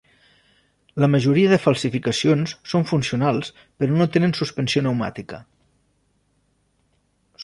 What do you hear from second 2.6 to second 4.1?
són funcionals però no